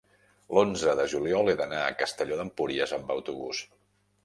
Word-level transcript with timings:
l'onze 0.57 0.95
de 0.99 1.05
juliol 1.13 1.51
he 1.51 1.55
d'anar 1.59 1.83
a 1.83 1.93
Castelló 2.01 2.41
d'Empúries 2.41 2.97
amb 3.01 3.15
autobús. 3.19 3.65